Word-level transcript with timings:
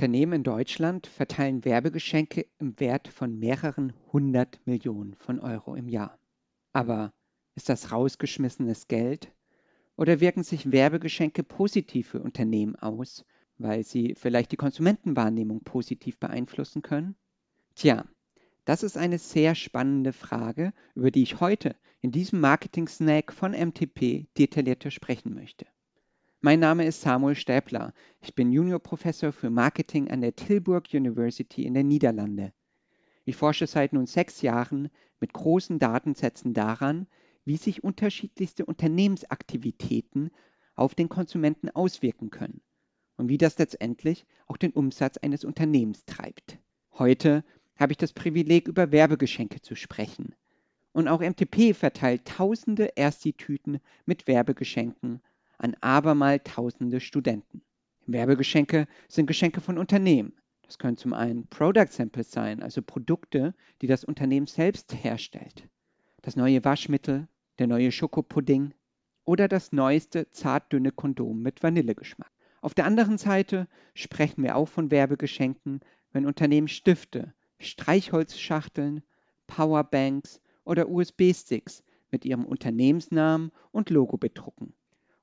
Unternehmen 0.00 0.32
in 0.32 0.44
Deutschland 0.44 1.06
verteilen 1.06 1.62
Werbegeschenke 1.62 2.46
im 2.58 2.80
Wert 2.80 3.08
von 3.08 3.38
mehreren 3.38 3.92
hundert 4.14 4.58
Millionen 4.64 5.14
von 5.16 5.38
Euro 5.40 5.74
im 5.74 5.90
Jahr. 5.90 6.18
Aber 6.72 7.12
ist 7.54 7.68
das 7.68 7.92
rausgeschmissenes 7.92 8.88
Geld? 8.88 9.30
Oder 9.98 10.20
wirken 10.20 10.42
sich 10.42 10.72
Werbegeschenke 10.72 11.42
positiv 11.42 12.08
für 12.08 12.22
Unternehmen 12.22 12.76
aus, 12.76 13.26
weil 13.58 13.84
sie 13.84 14.14
vielleicht 14.14 14.52
die 14.52 14.56
Konsumentenwahrnehmung 14.56 15.64
positiv 15.64 16.18
beeinflussen 16.18 16.80
können? 16.80 17.14
Tja, 17.74 18.06
das 18.64 18.82
ist 18.82 18.96
eine 18.96 19.18
sehr 19.18 19.54
spannende 19.54 20.14
Frage, 20.14 20.72
über 20.94 21.10
die 21.10 21.24
ich 21.24 21.40
heute 21.40 21.76
in 22.00 22.10
diesem 22.10 22.40
Marketing-Snack 22.40 23.34
von 23.34 23.52
MTP 23.52 24.28
detaillierter 24.38 24.90
sprechen 24.90 25.34
möchte. 25.34 25.66
Mein 26.42 26.58
Name 26.58 26.86
ist 26.86 27.02
Samuel 27.02 27.34
Stäbler. 27.34 27.92
Ich 28.22 28.34
bin 28.34 28.50
Juniorprofessor 28.50 29.30
für 29.30 29.50
Marketing 29.50 30.10
an 30.10 30.22
der 30.22 30.34
Tilburg 30.34 30.86
University 30.90 31.64
in 31.64 31.74
den 31.74 31.86
Niederlande. 31.86 32.54
Ich 33.26 33.36
forsche 33.36 33.66
seit 33.66 33.92
nun 33.92 34.06
sechs 34.06 34.40
Jahren 34.40 34.88
mit 35.20 35.34
großen 35.34 35.78
Datensätzen 35.78 36.54
daran, 36.54 37.06
wie 37.44 37.58
sich 37.58 37.84
unterschiedlichste 37.84 38.64
Unternehmensaktivitäten 38.64 40.30
auf 40.76 40.94
den 40.94 41.10
Konsumenten 41.10 41.68
auswirken 41.68 42.30
können 42.30 42.62
und 43.18 43.28
wie 43.28 43.36
das 43.36 43.58
letztendlich 43.58 44.24
auch 44.46 44.56
den 44.56 44.72
Umsatz 44.72 45.18
eines 45.18 45.44
Unternehmens 45.44 46.06
treibt. 46.06 46.58
Heute 46.94 47.44
habe 47.76 47.92
ich 47.92 47.98
das 47.98 48.14
Privileg, 48.14 48.66
über 48.66 48.92
Werbegeschenke 48.92 49.60
zu 49.60 49.74
sprechen. 49.74 50.34
Und 50.92 51.06
auch 51.06 51.20
MTP 51.20 51.74
verteilt 51.74 52.24
tausende 52.24 52.96
Ersti-Tüten 52.96 53.80
mit 54.06 54.26
Werbegeschenken 54.26 55.20
an 55.60 55.76
abermal 55.80 56.40
tausende 56.40 57.00
Studenten. 57.00 57.62
Werbegeschenke 58.06 58.88
sind 59.08 59.26
Geschenke 59.26 59.60
von 59.60 59.76
Unternehmen. 59.78 60.32
Das 60.62 60.78
können 60.78 60.96
zum 60.96 61.12
einen 61.12 61.46
Product 61.48 61.88
Samples 61.90 62.30
sein, 62.30 62.62
also 62.62 62.80
Produkte, 62.80 63.54
die 63.82 63.86
das 63.86 64.04
Unternehmen 64.04 64.46
selbst 64.46 64.94
herstellt. 65.04 65.68
Das 66.22 66.34
neue 66.34 66.64
Waschmittel, 66.64 67.28
der 67.58 67.66
neue 67.66 67.92
Schokopudding 67.92 68.72
oder 69.24 69.48
das 69.48 69.72
neueste 69.72 70.30
zartdünne 70.30 70.92
Kondom 70.92 71.42
mit 71.42 71.62
Vanillegeschmack. 71.62 72.30
Auf 72.62 72.74
der 72.74 72.86
anderen 72.86 73.18
Seite 73.18 73.68
sprechen 73.94 74.42
wir 74.42 74.56
auch 74.56 74.68
von 74.68 74.90
Werbegeschenken, 74.90 75.80
wenn 76.12 76.26
Unternehmen 76.26 76.68
Stifte, 76.68 77.34
Streichholzschachteln, 77.58 79.02
Powerbanks 79.46 80.40
oder 80.64 80.88
USB-Sticks 80.88 81.82
mit 82.10 82.24
ihrem 82.24 82.44
Unternehmensnamen 82.44 83.52
und 83.72 83.90
Logo 83.90 84.16
bedrucken. 84.16 84.74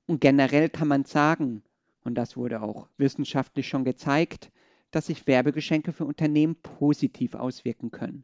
Und 0.07 0.21
generell 0.21 0.69
kann 0.69 0.87
man 0.87 1.03
sagen, 1.03 1.63
und 2.03 2.15
das 2.15 2.37
wurde 2.37 2.61
auch 2.61 2.87
wissenschaftlich 2.97 3.67
schon 3.67 3.83
gezeigt, 3.83 4.51
dass 4.91 5.07
sich 5.07 5.27
Werbegeschenke 5.27 5.91
für 5.91 6.05
Unternehmen 6.05 6.55
positiv 6.55 7.35
auswirken 7.35 7.91
können. 7.91 8.23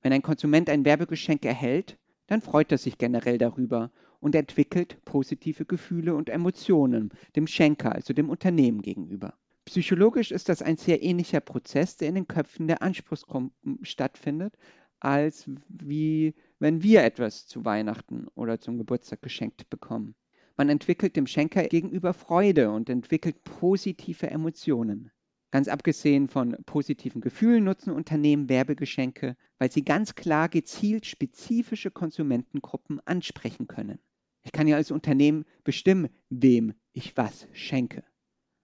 Wenn 0.00 0.12
ein 0.12 0.22
Konsument 0.22 0.70
ein 0.70 0.84
Werbegeschenk 0.84 1.44
erhält, 1.44 1.98
dann 2.28 2.40
freut 2.40 2.70
er 2.70 2.78
sich 2.78 2.98
generell 2.98 3.38
darüber 3.38 3.90
und 4.20 4.34
entwickelt 4.34 5.04
positive 5.04 5.64
Gefühle 5.64 6.14
und 6.14 6.30
Emotionen 6.30 7.10
dem 7.34 7.46
Schenker, 7.46 7.92
also 7.92 8.14
dem 8.14 8.30
Unternehmen 8.30 8.80
gegenüber. 8.80 9.34
Psychologisch 9.64 10.30
ist 10.30 10.48
das 10.48 10.62
ein 10.62 10.76
sehr 10.76 11.02
ähnlicher 11.02 11.40
Prozess, 11.40 11.96
der 11.96 12.08
in 12.08 12.14
den 12.14 12.28
Köpfen 12.28 12.68
der 12.68 12.80
Anspruchsgruppen 12.80 13.80
stattfindet, 13.82 14.56
als 15.00 15.50
wie 15.68 16.34
wenn 16.58 16.82
wir 16.82 17.02
etwas 17.02 17.46
zu 17.46 17.64
Weihnachten 17.64 18.28
oder 18.34 18.60
zum 18.60 18.78
Geburtstag 18.78 19.20
geschenkt 19.20 19.68
bekommen. 19.68 20.14
Man 20.56 20.68
entwickelt 20.68 21.16
dem 21.16 21.26
Schenker 21.26 21.64
gegenüber 21.64 22.14
Freude 22.14 22.70
und 22.70 22.88
entwickelt 22.88 23.42
positive 23.42 24.30
Emotionen. 24.30 25.10
Ganz 25.50 25.66
abgesehen 25.66 26.28
von 26.28 26.56
positiven 26.64 27.20
Gefühlen 27.20 27.64
nutzen 27.64 27.92
Unternehmen 27.92 28.48
Werbegeschenke, 28.48 29.36
weil 29.58 29.72
sie 29.72 29.84
ganz 29.84 30.14
klar 30.14 30.48
gezielt 30.48 31.06
spezifische 31.06 31.90
Konsumentengruppen 31.90 33.00
ansprechen 33.04 33.66
können. 33.66 33.98
Ich 34.42 34.52
kann 34.52 34.68
ja 34.68 34.76
als 34.76 34.90
Unternehmen 34.90 35.44
bestimmen, 35.64 36.08
wem 36.28 36.74
ich 36.92 37.16
was 37.16 37.48
schenke. 37.52 38.04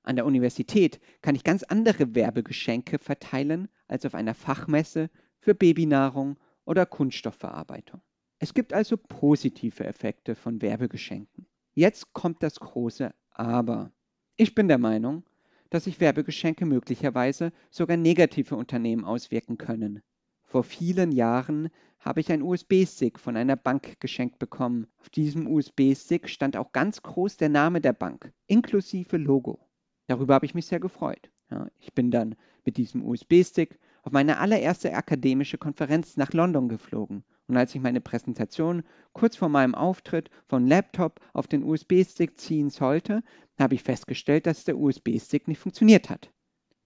An 0.03 0.17
der 0.17 0.27
Universität 0.27 1.01
kann 1.23 1.35
ich 1.35 1.43
ganz 1.43 1.65
andere 1.65 2.15
Werbegeschenke 2.15 2.99
verteilen 2.99 3.69
als 3.89 4.07
auf 4.07 4.15
einer 4.15 4.35
Fachmesse 4.35 5.11
für 5.41 5.55
Babynahrung 5.55 6.39
oder 6.65 6.87
Kunststoffverarbeitung. 6.87 8.01
Es 8.39 8.55
gibt 8.55 8.73
also 8.73 8.97
positive 8.97 9.85
Effekte 9.85 10.35
von 10.35 10.63
Werbegeschenken. 10.63 11.47
Jetzt 11.81 12.13
kommt 12.13 12.43
das 12.43 12.61
große 12.61 13.11
Aber. 13.31 13.91
Ich 14.37 14.55
bin 14.55 14.69
der 14.69 14.77
Meinung, 14.77 15.25
dass 15.71 15.85
sich 15.85 15.99
Werbegeschenke 15.99 16.67
möglicherweise 16.67 17.53
sogar 17.71 17.97
negative 17.97 18.55
Unternehmen 18.55 19.07
auswirken 19.07 19.57
können. 19.57 20.03
Vor 20.43 20.63
vielen 20.63 21.11
Jahren 21.11 21.71
habe 21.99 22.21
ich 22.21 22.31
einen 22.31 22.43
USB-Stick 22.43 23.19
von 23.19 23.35
einer 23.35 23.57
Bank 23.57 23.99
geschenkt 23.99 24.39
bekommen. 24.39 24.89
Auf 24.99 25.09
diesem 25.09 25.47
USB-Stick 25.47 26.29
stand 26.29 26.55
auch 26.59 26.73
ganz 26.73 27.01
groß 27.01 27.39
der 27.39 27.49
Name 27.49 27.81
der 27.81 27.95
Bank, 27.95 28.31
inklusive 28.47 29.17
Logo. 29.17 29.67
Darüber 30.07 30.35
habe 30.35 30.45
ich 30.45 30.55
mich 30.55 30.67
sehr 30.67 30.81
gefreut. 30.81 31.31
Ja, 31.51 31.67
ich 31.79 31.95
bin 31.95 32.11
dann 32.11 32.37
mit 32.67 32.77
diesem 32.77 33.03
USB-Stick 33.03 33.79
auf 34.03 34.13
meine 34.13 34.37
allererste 34.37 34.93
akademische 34.93 35.57
Konferenz 35.57 36.19
nach 36.19 36.35
London 36.35 36.69
geflogen. 36.69 37.25
Und 37.51 37.57
als 37.57 37.75
ich 37.75 37.81
meine 37.81 38.01
Präsentation 38.01 38.85
kurz 39.13 39.35
vor 39.35 39.49
meinem 39.49 39.75
Auftritt 39.75 40.31
von 40.47 40.69
Laptop 40.69 41.21
auf 41.33 41.49
den 41.49 41.65
USB-Stick 41.65 42.39
ziehen 42.39 42.71
sollte, 42.71 43.25
habe 43.59 43.75
ich 43.75 43.83
festgestellt, 43.83 44.47
dass 44.47 44.63
der 44.63 44.79
USB-Stick 44.79 45.49
nicht 45.49 45.59
funktioniert 45.59 46.11
hat. 46.11 46.31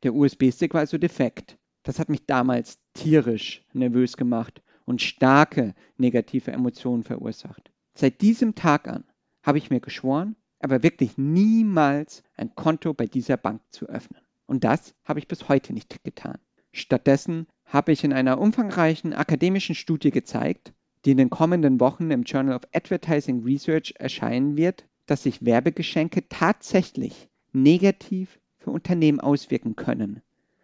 Der 0.05 0.15
USB-Stick 0.15 0.73
war 0.73 0.81
also 0.81 0.97
defekt. 0.97 1.59
Das 1.83 1.99
hat 1.99 2.09
mich 2.09 2.25
damals 2.25 2.79
tierisch 2.95 3.63
nervös 3.75 4.17
gemacht 4.17 4.63
und 4.87 5.03
starke 5.03 5.75
negative 5.99 6.51
Emotionen 6.51 7.03
verursacht. 7.03 7.71
Seit 7.93 8.23
diesem 8.23 8.55
Tag 8.55 8.89
an 8.89 9.05
habe 9.43 9.59
ich 9.59 9.69
mir 9.69 9.81
geschworen, 9.81 10.35
aber 10.61 10.83
wirklich 10.83 11.19
niemals 11.19 12.23
ein 12.39 12.55
Konto 12.55 12.95
bei 12.95 13.05
dieser 13.05 13.37
Bank 13.37 13.61
zu 13.69 13.87
öffnen. 13.87 14.23
Und 14.47 14.65
das 14.65 14.95
habe 15.05 15.19
ich 15.19 15.29
bis 15.29 15.51
heute 15.51 15.75
nicht 15.75 16.03
getan. 16.05 16.39
Stattdessen 16.73 17.49
habe 17.75 17.91
ich 17.91 18.05
in 18.05 18.13
einer 18.13 18.41
umfangreichen 18.41 19.13
akademischen 19.13 19.75
Studie 19.75 20.13
gezeigt, 20.13 20.73
die 21.05 21.11
in 21.11 21.17
den 21.17 21.29
kommenden 21.29 21.81
Wochen 21.81 22.09
im 22.13 22.23
Journal 22.23 22.55
of 22.55 22.63
Advertising 22.73 23.43
Research 23.43 23.95
erscheinen 23.99 24.57
wird, 24.57 24.87
dass 25.07 25.25
sich 25.25 25.45
Werbegeschenke 25.45 26.29
tatsächlich 26.29 27.29
negativ 27.53 28.39
für 28.59 28.71
Unternehmen 28.71 29.19
auswirken 29.19 29.75
können. 29.75 30.23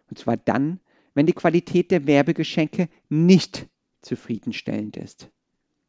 Und 0.09 0.19
zwar 0.19 0.37
dann, 0.37 0.79
wenn 1.13 1.25
die 1.25 1.33
Qualität 1.33 1.91
der 1.91 2.07
Werbegeschenke 2.07 2.87
nicht 3.09 3.67
zufriedenstellend 4.01 4.95
ist. 4.95 5.29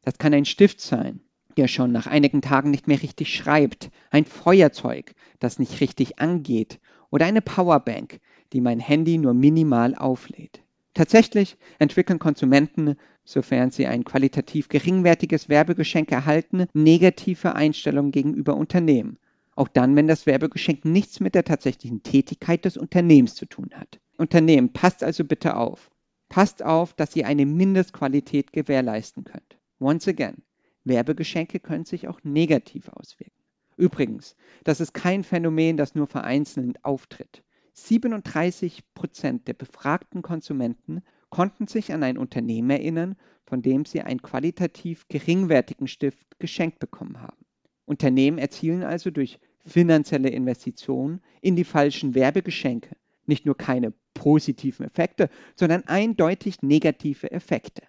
Das 0.02 0.18
kann 0.18 0.34
ein 0.34 0.44
Stift 0.44 0.80
sein, 0.80 1.20
der 1.56 1.68
schon 1.68 1.92
nach 1.92 2.08
einigen 2.08 2.42
Tagen 2.42 2.72
nicht 2.72 2.88
mehr 2.88 3.00
richtig 3.00 3.32
schreibt, 3.32 3.92
ein 4.10 4.24
Feuerzeug, 4.24 5.14
das 5.38 5.60
nicht 5.60 5.80
richtig 5.80 6.18
angeht 6.18 6.80
oder 7.10 7.26
eine 7.26 7.42
Powerbank, 7.42 8.18
die 8.52 8.60
mein 8.60 8.80
Handy 8.80 9.18
nur 9.18 9.34
minimal 9.34 9.94
auflädt. 9.94 10.62
Tatsächlich 10.94 11.56
entwickeln 11.78 12.18
Konsumenten, 12.18 12.96
sofern 13.24 13.70
sie 13.70 13.86
ein 13.86 14.04
qualitativ 14.04 14.68
geringwertiges 14.68 15.48
Werbegeschenk 15.48 16.12
erhalten, 16.12 16.66
negative 16.74 17.54
Einstellungen 17.54 18.12
gegenüber 18.12 18.56
Unternehmen. 18.56 19.18
Auch 19.54 19.68
dann, 19.68 19.96
wenn 19.96 20.06
das 20.06 20.26
Werbegeschenk 20.26 20.84
nichts 20.84 21.20
mit 21.20 21.34
der 21.34 21.44
tatsächlichen 21.44 22.02
Tätigkeit 22.02 22.64
des 22.64 22.76
Unternehmens 22.76 23.34
zu 23.34 23.46
tun 23.46 23.70
hat. 23.74 24.00
Unternehmen, 24.18 24.72
passt 24.72 25.02
also 25.02 25.24
bitte 25.24 25.56
auf. 25.56 25.90
Passt 26.28 26.62
auf, 26.62 26.94
dass 26.94 27.16
ihr 27.16 27.26
eine 27.26 27.44
Mindestqualität 27.44 28.52
gewährleisten 28.52 29.24
könnt. 29.24 29.58
Once 29.80 30.08
again, 30.08 30.42
Werbegeschenke 30.84 31.60
können 31.60 31.84
sich 31.84 32.08
auch 32.08 32.20
negativ 32.24 32.88
auswirken. 32.88 33.42
Übrigens, 33.76 34.36
das 34.64 34.80
ist 34.80 34.94
kein 34.94 35.24
Phänomen, 35.24 35.76
das 35.76 35.94
nur 35.94 36.06
vereinzelt 36.06 36.84
auftritt. 36.84 37.42
37 37.72 38.82
Prozent 38.94 39.48
der 39.48 39.54
befragten 39.54 40.22
Konsumenten 40.22 41.02
konnten 41.30 41.66
sich 41.66 41.92
an 41.92 42.02
ein 42.02 42.18
Unternehmen 42.18 42.70
erinnern, 42.70 43.16
von 43.44 43.62
dem 43.62 43.84
sie 43.84 44.02
einen 44.02 44.22
qualitativ 44.22 45.08
geringwertigen 45.08 45.88
Stift 45.88 46.38
geschenkt 46.38 46.78
bekommen 46.78 47.20
haben. 47.20 47.44
Unternehmen 47.84 48.38
erzielen 48.38 48.82
also 48.82 49.10
durch 49.10 49.38
finanzielle 49.64 50.28
Investitionen 50.28 51.20
in 51.40 51.56
die 51.56 51.64
falschen 51.64 52.14
Werbegeschenke 52.14 52.96
nicht 53.26 53.46
nur 53.46 53.56
keine 53.56 53.92
positiven 54.14 54.84
Effekte, 54.84 55.30
sondern 55.56 55.84
eindeutig 55.84 56.62
negative 56.62 57.30
Effekte. 57.30 57.82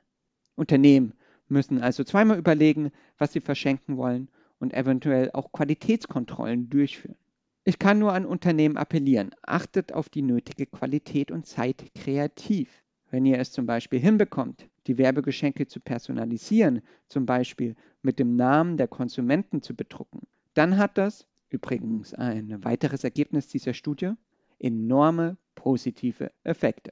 Unternehmen 0.56 1.13
müssen 1.47 1.81
also 1.81 2.03
zweimal 2.03 2.38
überlegen, 2.38 2.91
was 3.18 3.33
sie 3.33 3.41
verschenken 3.41 3.97
wollen 3.97 4.30
und 4.59 4.74
eventuell 4.74 5.31
auch 5.31 5.51
Qualitätskontrollen 5.51 6.69
durchführen. 6.69 7.18
Ich 7.65 7.80
kann 7.80 7.98
nur 7.98 8.12
an 8.12 8.25
Unternehmen 8.25 8.75
appellieren, 8.75 9.31
achtet 9.42 9.94
auf 9.94 10.10
die 10.10 10.21
nötige 10.21 10.65
Qualität 10.65 11.31
und 11.31 11.45
seid 11.48 11.95
kreativ. 11.95 12.83
Wenn 13.10 13.25
ihr 13.25 13.39
es 13.39 13.54
zum 13.54 13.65
Beispiel 13.65 14.00
hinbekommt, 14.00 14.68
die 14.86 14.98
Werbegeschenke 14.98 15.68
zu 15.68 15.80
personalisieren, 15.80 16.81
zum 17.07 17.25
Beispiel 17.25 17.75
mit 18.01 18.19
dem 18.19 18.36
Namen 18.36 18.75
der 18.75 18.89
Konsumenten 18.89 19.62
zu 19.62 19.75
bedrucken, 19.75 20.27
dann 20.56 20.77
hat 20.77 20.98
das, 20.98 21.25
übrigens 21.50 22.13
ein 22.13 22.65
weiteres 22.65 23.06
Ergebnis 23.06 23.48
dieser 23.48 23.74
Studie, 23.74 24.12
enorme 24.59 25.38
positive 25.56 26.31
Effekte. 26.44 26.92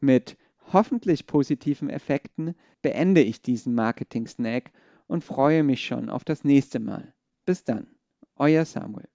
Mit 0.00 0.36
hoffentlich 0.72 1.28
positiven 1.28 1.88
Effekten 1.88 2.56
beende 2.82 3.20
ich 3.20 3.42
diesen 3.42 3.74
Marketing-Snack 3.74 4.72
und 5.06 5.22
freue 5.22 5.62
mich 5.62 5.84
schon 5.84 6.08
auf 6.08 6.24
das 6.24 6.42
nächste 6.42 6.80
Mal. 6.80 7.14
Bis 7.44 7.62
dann, 7.62 7.86
euer 8.34 8.64
Samuel. 8.64 9.08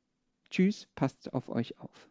Tschüss, 0.49 0.87
passt 0.95 1.33
auf 1.33 1.49
euch 1.49 1.79
auf. 1.79 2.09